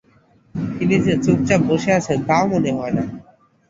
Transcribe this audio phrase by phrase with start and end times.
[0.75, 3.03] তিনি যে চুপচাপ বসে আছেন তাও মনে হয় না।